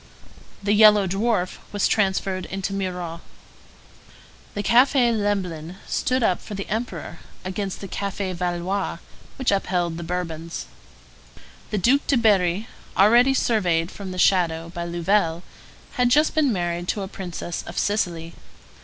[0.63, 3.19] The Yellow Dwarf was transferred into Mirror.
[4.55, 8.97] The Café Lemblin stood up for the Emperor, against the Café Valois,
[9.35, 10.65] which upheld the Bourbons.
[11.69, 12.67] The Duc de Berri,
[12.97, 15.43] already surveyed from the shadow by Louvel,
[15.91, 18.33] had just been married to a princess of Sicily.